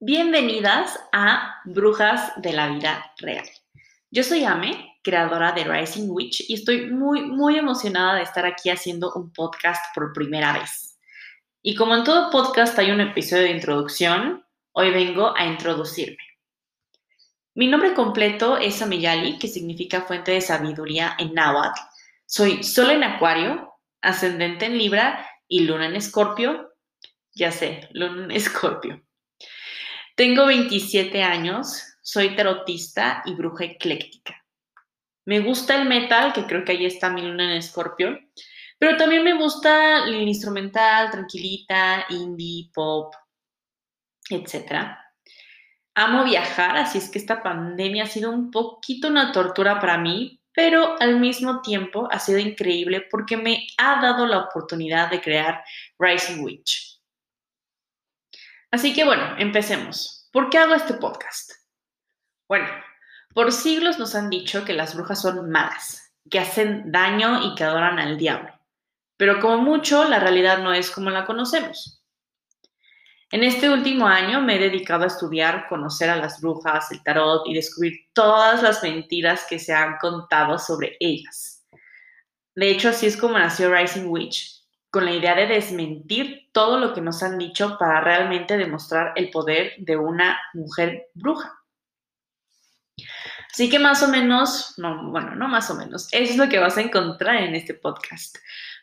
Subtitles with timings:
[0.00, 3.46] Bienvenidas a Brujas de la Vida Real.
[4.10, 8.70] Yo soy Ame, creadora de Rising Witch, y estoy muy, muy emocionada de estar aquí
[8.70, 10.98] haciendo un podcast por primera vez.
[11.60, 16.16] Y como en todo podcast hay un episodio de introducción, hoy vengo a introducirme.
[17.54, 21.78] Mi nombre completo es Amiyali, que significa fuente de sabiduría en náhuatl.
[22.24, 26.72] Soy Sol en Acuario, ascendente en Libra y Luna en Escorpio.
[27.34, 29.02] Ya sé, Luna en Escorpio.
[30.16, 34.42] Tengo 27 años, soy tarotista y bruja ecléctica.
[35.26, 38.18] Me gusta el metal, que creo que ahí está mi luna en escorpio,
[38.78, 43.12] pero también me gusta el instrumental, tranquilita, indie, pop,
[44.30, 44.96] etc.
[45.94, 50.40] Amo viajar, así es que esta pandemia ha sido un poquito una tortura para mí,
[50.54, 55.62] pero al mismo tiempo ha sido increíble porque me ha dado la oportunidad de crear
[55.98, 57.02] Rising Witch.
[58.70, 60.26] Así que bueno, empecemos.
[60.32, 61.57] ¿Por qué hago este podcast?
[62.48, 62.66] Bueno,
[63.34, 67.64] por siglos nos han dicho que las brujas son malas, que hacen daño y que
[67.64, 68.52] adoran al diablo.
[69.18, 72.02] Pero como mucho, la realidad no es como la conocemos.
[73.30, 77.46] En este último año me he dedicado a estudiar, conocer a las brujas, el tarot
[77.46, 81.66] y descubrir todas las mentiras que se han contado sobre ellas.
[82.54, 86.94] De hecho, así es como nació Rising Witch, con la idea de desmentir todo lo
[86.94, 91.57] que nos han dicho para realmente demostrar el poder de una mujer bruja.
[93.52, 96.76] Así que más o menos, no, bueno, no más o menos, es lo que vas
[96.76, 98.36] a encontrar en este podcast.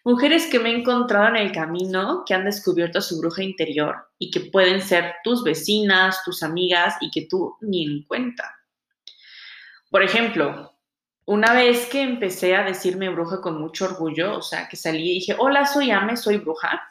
[0.03, 4.29] Mujeres que me he encontrado en el camino, que han descubierto su bruja interior y
[4.29, 8.55] que pueden ser tus vecinas, tus amigas y que tú ni en cuenta.
[9.89, 10.75] Por ejemplo,
[11.25, 15.13] una vez que empecé a decirme bruja con mucho orgullo, o sea, que salí y
[15.15, 16.83] dije, hola, soy Ame, soy bruja.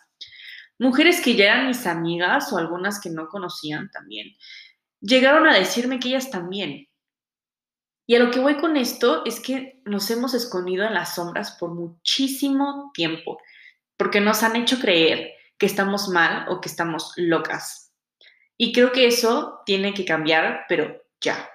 [0.78, 4.34] Mujeres que ya eran mis amigas o algunas que no conocían también,
[5.00, 6.88] llegaron a decirme que ellas también.
[8.06, 11.52] Y a lo que voy con esto es que nos hemos escondido en las sombras
[11.52, 13.38] por muchísimo tiempo,
[13.96, 17.92] porque nos han hecho creer que estamos mal o que estamos locas.
[18.56, 21.48] Y creo que eso tiene que cambiar, pero ya.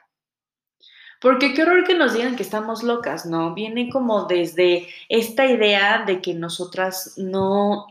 [1.21, 3.53] Porque qué horror que nos digan que estamos locas, ¿no?
[3.53, 7.87] Viene como desde esta idea de que nosotras no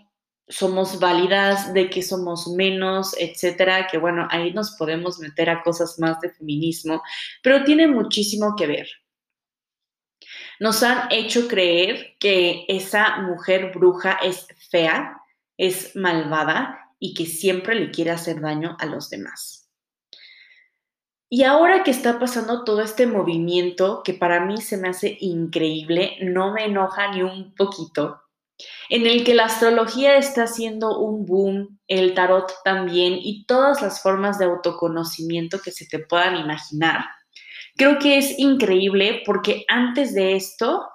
[0.48, 5.98] somos válidas, de que somos menos, etcétera, que bueno, ahí nos podemos meter a cosas
[5.98, 7.02] más de feminismo,
[7.42, 8.88] pero tiene muchísimo que ver.
[10.60, 15.20] Nos han hecho creer que esa mujer bruja es fea,
[15.56, 19.68] es malvada y que siempre le quiere hacer daño a los demás.
[21.30, 26.16] Y ahora que está pasando todo este movimiento, que para mí se me hace increíble,
[26.22, 28.22] no me enoja ni un poquito,
[28.88, 34.02] en el que la astrología está haciendo un boom, el tarot también y todas las
[34.02, 37.04] formas de autoconocimiento que se te puedan imaginar.
[37.76, 40.88] Creo que es increíble porque antes de esto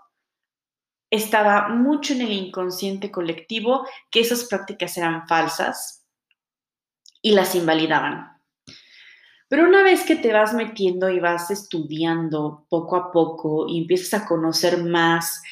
[1.10, 6.06] estaba mucho en el inconsciente colectivo que esas prácticas eran falsas
[7.22, 8.34] y las invalidaban.
[9.48, 14.22] Pero una vez que te vas metiendo y vas estudiando poco a poco y empiezas
[14.22, 15.44] a conocer más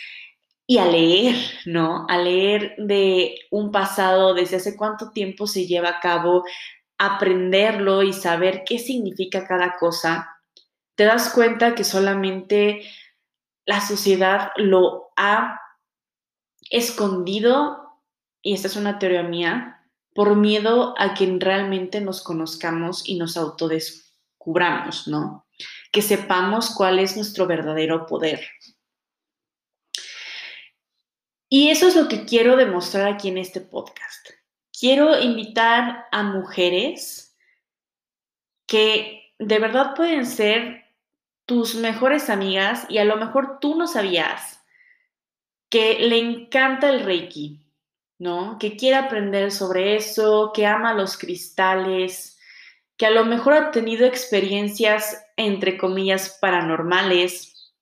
[0.72, 2.06] y a leer, ¿no?
[2.08, 6.46] A leer de un pasado, desde hace cuánto tiempo se lleva a cabo,
[6.98, 10.30] aprenderlo y saber qué significa cada cosa,
[10.96, 12.90] te das cuenta que solamente
[13.66, 15.60] la sociedad lo ha
[16.70, 18.00] escondido,
[18.42, 23.36] y esta es una teoría mía, por miedo a que realmente nos conozcamos y nos
[23.36, 25.46] autodescubramos, ¿no?
[25.92, 28.40] Que sepamos cuál es nuestro verdadero poder.
[31.54, 34.30] Y eso es lo que quiero demostrar aquí en este podcast.
[34.72, 37.36] Quiero invitar a mujeres
[38.66, 40.86] que de verdad pueden ser
[41.46, 44.64] tus mejores amigas y a lo mejor tú no sabías
[45.70, 47.60] que le encanta el Reiki,
[48.18, 48.58] ¿no?
[48.58, 52.40] Que quiere aprender sobre eso, que ama los cristales,
[52.96, 57.74] que a lo mejor ha tenido experiencias, entre comillas, paranormales,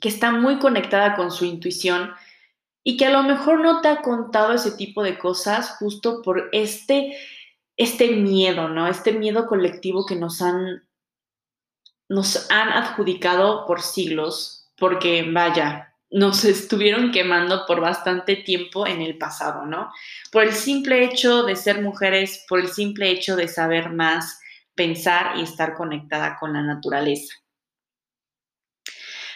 [0.00, 2.12] que está muy conectada con su intuición
[2.84, 6.50] y que a lo mejor no te ha contado ese tipo de cosas justo por
[6.52, 7.16] este,
[7.76, 8.86] este miedo, ¿no?
[8.86, 10.84] Este miedo colectivo que nos han
[12.08, 19.18] nos han adjudicado por siglos, porque vaya, nos estuvieron quemando por bastante tiempo en el
[19.18, 19.90] pasado, ¿no?
[20.30, 24.40] Por el simple hecho de ser mujeres, por el simple hecho de saber más,
[24.74, 27.34] pensar y estar conectada con la naturaleza.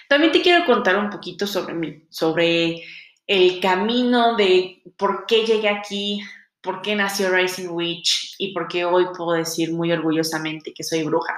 [0.09, 2.83] También te quiero contar un poquito sobre mí, sobre
[3.29, 6.21] el camino de por qué llegué aquí,
[6.61, 11.05] por qué nació Rising Witch y por qué hoy puedo decir muy orgullosamente que soy
[11.05, 11.37] bruja.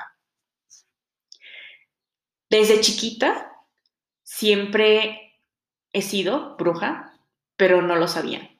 [2.48, 3.52] Desde chiquita
[4.22, 5.36] siempre
[5.92, 7.12] he sido bruja,
[7.56, 8.50] pero no lo sabía.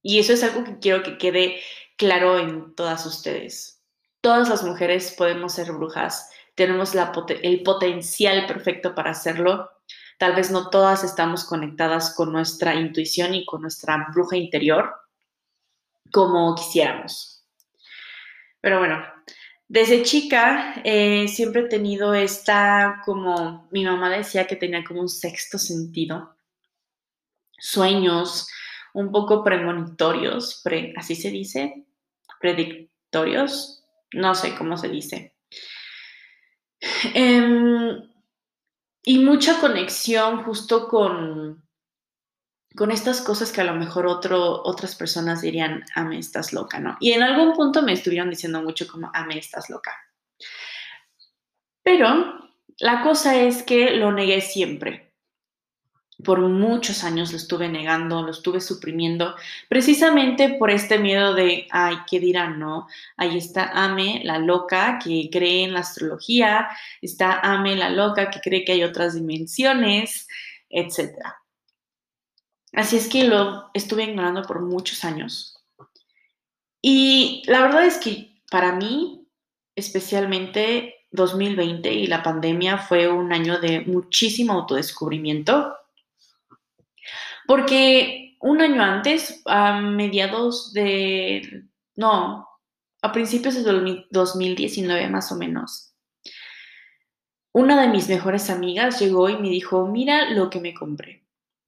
[0.00, 1.60] Y eso es algo que quiero que quede
[1.96, 3.82] claro en todas ustedes.
[4.20, 9.70] Todas las mujeres podemos ser brujas, tenemos el potencial perfecto para hacerlo.
[10.18, 14.94] Tal vez no todas estamos conectadas con nuestra intuición y con nuestra bruja interior
[16.12, 17.44] como quisiéramos.
[18.60, 19.02] Pero bueno,
[19.68, 25.08] desde chica eh, siempre he tenido esta, como mi mamá decía que tenía como un
[25.08, 26.36] sexto sentido,
[27.58, 28.48] sueños
[28.94, 30.62] un poco premonitorios,
[30.96, 31.84] así se dice,
[32.40, 35.34] predictorios, no sé cómo se dice.
[37.14, 38.07] Em,
[39.08, 41.66] y mucha conexión justo con,
[42.76, 46.94] con estas cosas que a lo mejor otras personas dirían, ame, estás loca, ¿no?
[47.00, 49.96] Y en algún punto me estuvieron diciendo mucho como, ame, estás loca.
[51.82, 52.50] Pero
[52.80, 55.07] la cosa es que lo negué siempre.
[56.24, 59.36] Por muchos años lo estuve negando, lo estuve suprimiendo,
[59.68, 62.88] precisamente por este miedo de, ay, ¿qué dirán, no?
[63.16, 66.68] Ahí está Ame, la loca que cree en la astrología,
[67.00, 70.26] está Ame, la loca que cree que hay otras dimensiones,
[70.68, 71.36] etcétera.
[72.72, 75.64] Así es que lo estuve ignorando por muchos años.
[76.82, 79.26] Y la verdad es que para mí,
[79.74, 85.74] especialmente 2020 y la pandemia fue un año de muchísimo autodescubrimiento,
[87.48, 91.64] porque un año antes, a mediados de,
[91.96, 92.46] no,
[93.02, 95.96] a principios de 2019 más o menos,
[97.52, 101.24] una de mis mejores amigas llegó y me dijo, mira lo que me compré.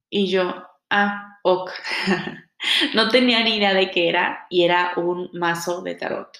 [0.09, 1.71] Y yo, Ah, ok.
[2.93, 6.37] no tenía ni idea de qué era y era un mazo de tarot.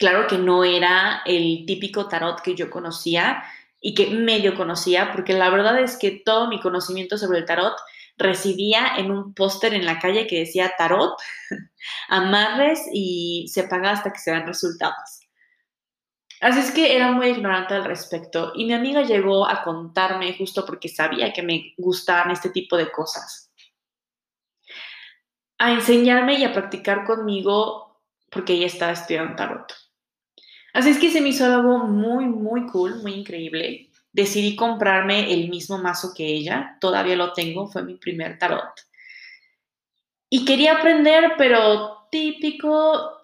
[0.00, 3.44] Claro que no era el típico tarot que yo conocía
[3.82, 7.74] y que medio conocía, porque la verdad es que todo mi conocimiento sobre el tarot
[8.16, 11.18] recibía en un póster en la calle que decía tarot,
[12.08, 15.20] amarres y se paga hasta que se dan resultados.
[16.40, 20.64] Así es que era muy ignorante al respecto y mi amiga llegó a contarme justo
[20.64, 23.52] porque sabía que me gustaban este tipo de cosas.
[25.58, 28.00] A enseñarme y a practicar conmigo
[28.30, 29.72] porque ella estaba estudiando tarot.
[30.72, 33.90] Así es que se me hizo algo muy, muy cool, muy increíble.
[34.12, 38.72] Decidí comprarme el mismo mazo que ella, todavía lo tengo, fue mi primer tarot.
[40.30, 43.22] Y quería aprender, pero típico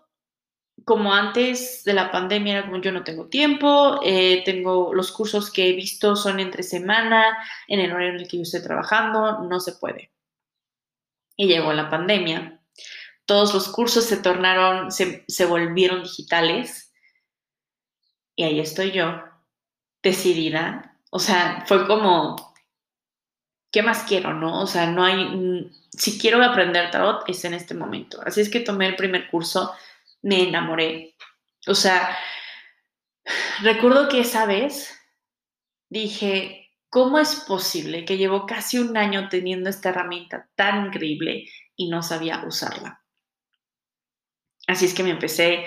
[0.84, 5.50] como antes de la pandemia era como yo no tengo tiempo, eh, tengo los cursos
[5.50, 7.36] que he visto son entre semana,
[7.66, 10.12] en el horario en el que yo estoy trabajando, no se puede.
[11.36, 12.60] Y llegó la pandemia.
[13.26, 16.87] Todos los cursos se tornaron, se, se volvieron digitales.
[18.38, 19.20] Y ahí estoy yo,
[20.00, 20.96] decidida.
[21.10, 22.54] O sea, fue como,
[23.72, 24.62] ¿qué más quiero, no?
[24.62, 28.20] O sea, no hay, si quiero aprender tarot es en este momento.
[28.24, 29.74] Así es que tomé el primer curso
[30.22, 31.16] me enamoré.
[31.66, 32.16] O sea,
[33.62, 34.96] recuerdo que esa vez
[35.88, 41.90] dije, ¿cómo es posible que llevo casi un año teniendo esta herramienta tan increíble y
[41.90, 43.02] no sabía usarla?
[44.68, 45.66] Así es que me empecé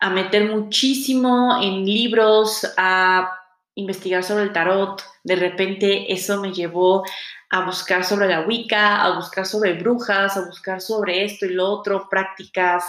[0.00, 3.30] a meter muchísimo en libros, a
[3.74, 5.02] investigar sobre el tarot.
[5.24, 7.04] De repente eso me llevó
[7.50, 11.70] a buscar sobre la Wicca, a buscar sobre brujas, a buscar sobre esto y lo
[11.70, 12.84] otro, prácticas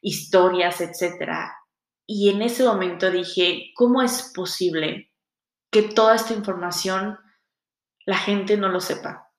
[0.00, 1.56] historias, etcétera.
[2.06, 5.12] Y en ese momento dije, ¿cómo es posible
[5.70, 7.18] que toda esta información
[8.04, 9.31] la gente no lo sepa?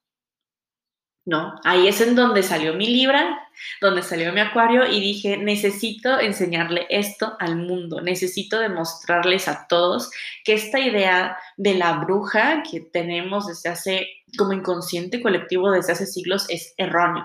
[1.26, 1.58] ¿No?
[1.64, 3.48] Ahí es en donde salió mi Libra,
[3.80, 10.10] donde salió mi Acuario y dije, necesito enseñarle esto al mundo, necesito demostrarles a todos
[10.44, 16.06] que esta idea de la bruja que tenemos desde hace, como inconsciente colectivo desde hace
[16.06, 17.24] siglos, es erróneo.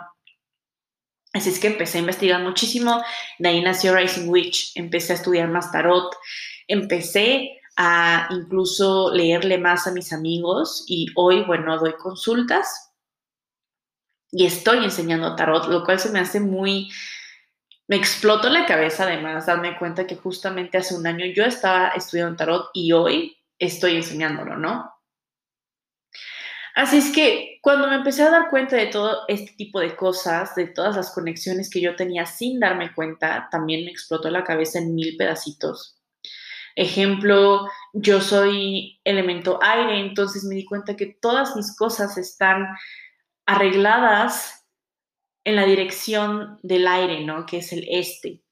[1.34, 3.04] Así es que empecé a investigar muchísimo,
[3.38, 6.16] de ahí nació Rising Witch, empecé a estudiar más tarot,
[6.68, 12.89] empecé a incluso leerle más a mis amigos y hoy, bueno, doy consultas
[14.32, 16.90] y estoy enseñando tarot, lo cual se me hace muy,
[17.88, 22.36] me explotó la cabeza además darme cuenta que justamente hace un año yo estaba estudiando
[22.36, 24.94] tarot y hoy estoy enseñándolo, ¿no?
[26.76, 30.56] Así es que cuando me empecé a dar cuenta de todo este tipo de cosas,
[30.56, 34.80] de todas las conexiones que yo tenía sin darme cuenta, también me explotó la cabeza
[34.80, 36.00] en mil pedacitos.
[36.76, 42.68] Ejemplo, yo soy elemento aire, entonces me di cuenta que todas mis cosas están
[43.50, 44.64] arregladas
[45.44, 47.48] en la dirección del aire, ¿no?
[47.48, 48.44] Que es el este.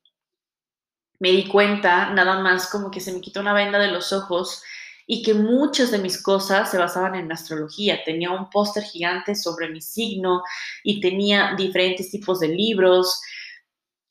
[1.19, 4.63] Me di cuenta, nada más como que se me quitó una venda de los ojos
[5.05, 8.03] y que muchas de mis cosas se basaban en astrología.
[8.03, 10.41] Tenía un póster gigante sobre mi signo
[10.83, 13.21] y tenía diferentes tipos de libros.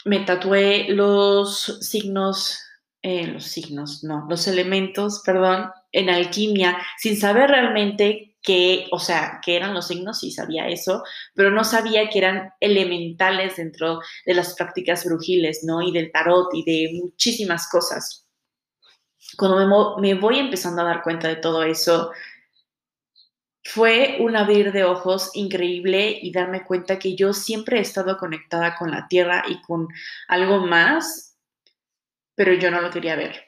[0.04, 2.60] Me tatué los signos,
[3.02, 9.40] eh, los signos, no, los elementos, perdón, en alquimia, sin saber realmente que, o sea,
[9.44, 11.02] que eran los signos, sí sabía eso,
[11.34, 15.82] pero no sabía que eran elementales dentro de las prácticas brujiles, ¿no?
[15.82, 18.26] Y del tarot y de muchísimas cosas
[19.36, 22.12] cuando me, voy empezando a dar cuenta de todo eso,
[23.64, 28.76] fue un abrir de ojos increíble y darme cuenta que yo siempre he estado conectada
[28.76, 29.88] con la tierra y con
[30.28, 31.36] algo más,
[32.36, 33.45] pero yo no lo quería ver.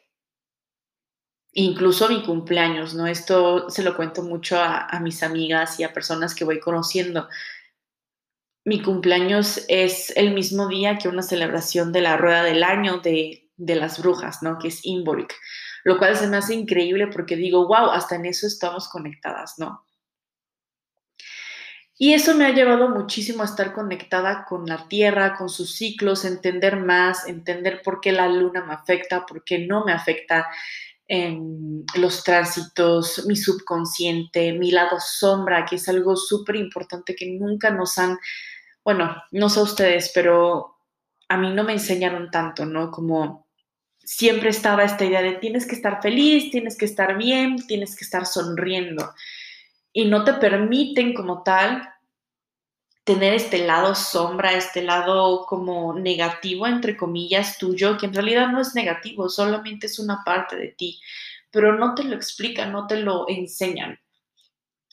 [1.52, 3.07] Incluso mi cumpleaños, ¿no?
[3.07, 7.28] Esto se lo cuento mucho a, mis amigas y a personas que voy conociendo.
[8.64, 13.50] Mi cumpleaños es el mismo día que una celebración de la rueda del año de,
[13.57, 14.59] de las brujas, ¿no?
[14.59, 15.35] Que es Involk
[15.85, 19.87] lo cual se me hace increíble porque digo, wow, hasta en eso estamos conectadas, ¿no?
[21.97, 26.25] Y eso me ha llevado muchísimo a estar conectada con la Tierra, con sus ciclos,
[26.25, 30.47] entender más, entender por qué la luna me afecta, por qué no me afecta
[31.09, 37.99] los tránsitos, mi subconsciente, mi lado sombra, que es algo súper importante que nunca nos
[37.99, 38.19] han,
[38.85, 40.77] bueno, no sé ustedes, pero
[41.29, 42.91] a mí no me enseñaron tanto, ¿no?
[42.91, 43.47] Como
[43.99, 48.05] siempre estaba esta idea de tienes que estar feliz, tienes que estar bien, tienes que
[48.05, 49.12] estar sonriendo.
[49.93, 51.88] Y no te permiten como tal
[53.09, 58.61] tener este lado sombra, este lado como negativo, entre comillas, tuyo, que en realidad no
[58.61, 61.00] es negativo, solamente es una parte de ti,
[61.50, 63.99] pero no te lo explican, no te lo enseñan.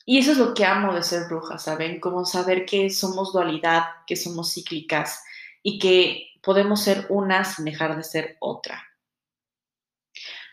[0.06, 2.00] Y eso es lo que amo de ser bruja, ¿saben?
[2.00, 5.22] Como saber que somos dualidad, que somos cíclicas
[5.62, 8.82] y que podemos ser una sin dejar de ser otra.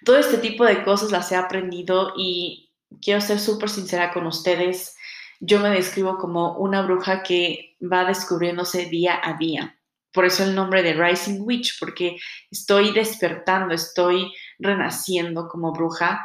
[0.05, 4.97] Todo este tipo de cosas las he aprendido y quiero ser súper sincera con ustedes.
[5.45, 9.77] Yo me describo como una bruja que va descubriéndose día a día.
[10.13, 12.17] Por eso el nombre de Rising Witch, porque
[12.49, 16.25] estoy despertando, estoy renaciendo como bruja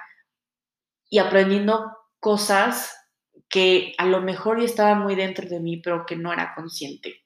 [1.10, 2.96] y aprendiendo cosas
[3.50, 7.26] que a lo mejor ya estaban muy dentro de mí, pero que no era consciente.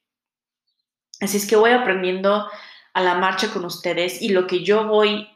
[1.20, 2.48] Así es que voy aprendiendo
[2.94, 5.28] a la marcha con ustedes y lo que yo voy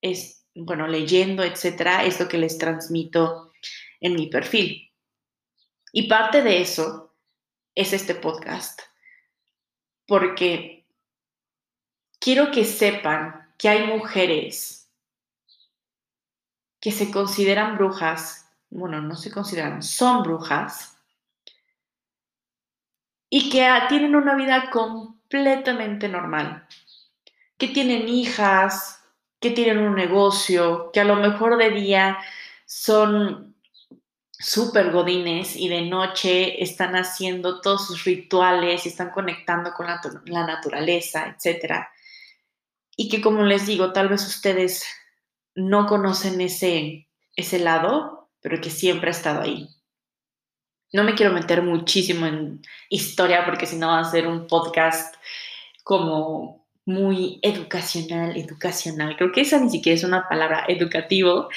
[0.00, 3.52] es, bueno, leyendo, etcétera, es lo que les transmito
[4.00, 4.90] en mi perfil.
[5.96, 7.14] Y parte de eso
[7.72, 8.80] es este podcast,
[10.08, 10.84] porque
[12.18, 14.90] quiero que sepan que hay mujeres
[16.80, 20.98] que se consideran brujas, bueno, no se consideran, son brujas,
[23.30, 26.66] y que tienen una vida completamente normal,
[27.56, 29.00] que tienen hijas,
[29.38, 32.18] que tienen un negocio, que a lo mejor de día
[32.66, 33.53] son
[34.44, 40.46] súper godines y de noche están haciendo todos sus rituales y están conectando con la,
[40.46, 41.86] naturaleza, etc.
[42.94, 44.84] Y que como les digo, tal vez ustedes
[45.54, 49.66] no conocen ese, ese lado, pero que siempre ha estado ahí.
[50.92, 52.60] No me quiero meter muchísimo en
[52.90, 55.14] historia porque si no va a ser un podcast
[55.84, 59.16] como muy educacional, educacional.
[59.16, 61.48] Creo que esa ni siquiera es una palabra educativo.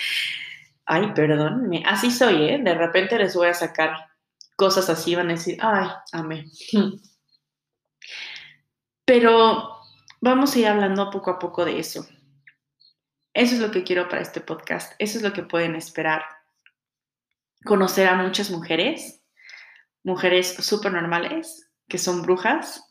[0.89, 2.60] Ay, perdón, así soy, ¿eh?
[2.63, 4.08] De repente les voy a sacar
[4.56, 6.50] cosas así, van a decir, ay, amén.
[9.06, 9.82] Pero
[10.22, 12.08] vamos a ir hablando poco a poco de eso.
[13.34, 14.94] Eso es lo que quiero para este podcast.
[14.98, 16.24] Eso es lo que pueden esperar.
[17.65, 19.22] Conocer a muchas mujeres,
[20.03, 22.88] mujeres súper normales, que son brujas,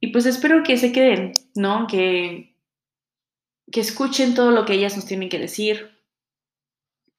[0.00, 1.86] y pues espero que se queden, ¿no?
[1.86, 2.56] Que,
[3.70, 5.93] que escuchen todo lo que ellas nos tienen que decir,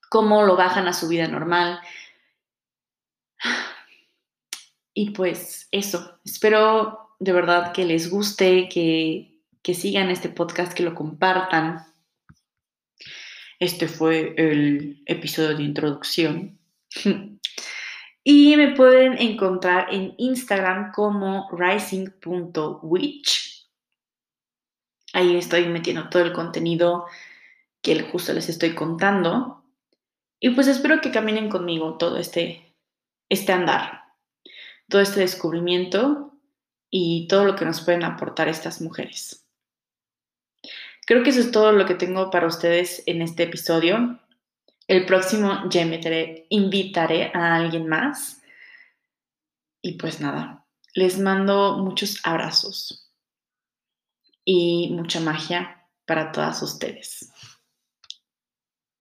[0.10, 1.80] cómo lo bajan a su vida normal.
[4.94, 10.84] Y pues eso, espero de verdad que les guste, que, que sigan este podcast, que
[10.84, 11.86] lo compartan.
[13.60, 16.60] Este fue el episodio de introducción.
[18.28, 23.36] Y me pueden encontrar en Instagram como rising.witch.
[25.14, 27.06] Ahí estoy metiendo todo el contenido
[27.84, 29.64] que justo les estoy contando.
[30.39, 32.75] Y pues espero que caminen conmigo todo este,
[33.30, 34.04] este andar,
[34.89, 36.34] todo este descubrimiento
[36.89, 39.46] y todo lo que nos pueden aportar estas mujeres.
[41.06, 44.20] Creo que eso es todo lo que tengo para ustedes en este episodio.
[44.88, 45.82] El próximo ya
[46.50, 48.42] invitaré a alguien más.
[49.82, 53.12] Y pues nada, les mando muchos abrazos
[54.44, 57.32] y mucha magia para todas ustedes.